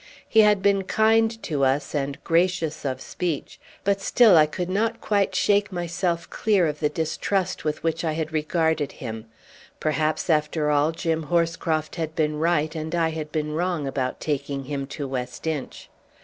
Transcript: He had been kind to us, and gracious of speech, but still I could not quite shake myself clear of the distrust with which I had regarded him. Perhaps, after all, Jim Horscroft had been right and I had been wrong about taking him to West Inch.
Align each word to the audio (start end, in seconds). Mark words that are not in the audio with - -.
He 0.27 0.39
had 0.39 0.63
been 0.63 0.85
kind 0.85 1.29
to 1.43 1.63
us, 1.63 1.93
and 1.93 2.17
gracious 2.23 2.85
of 2.85 3.01
speech, 3.01 3.59
but 3.83 4.01
still 4.01 4.35
I 4.35 4.47
could 4.47 4.67
not 4.67 4.99
quite 4.99 5.35
shake 5.35 5.71
myself 5.71 6.27
clear 6.31 6.65
of 6.65 6.79
the 6.79 6.89
distrust 6.89 7.63
with 7.63 7.83
which 7.83 8.03
I 8.03 8.13
had 8.13 8.33
regarded 8.33 8.93
him. 8.93 9.25
Perhaps, 9.79 10.27
after 10.27 10.71
all, 10.71 10.91
Jim 10.91 11.25
Horscroft 11.29 11.97
had 11.97 12.15
been 12.15 12.39
right 12.39 12.73
and 12.73 12.95
I 12.95 13.09
had 13.09 13.31
been 13.31 13.51
wrong 13.53 13.85
about 13.85 14.19
taking 14.19 14.63
him 14.63 14.87
to 14.87 15.07
West 15.07 15.45
Inch. 15.45 15.87